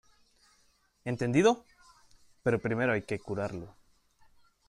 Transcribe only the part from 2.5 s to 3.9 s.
primero hay que curarlo.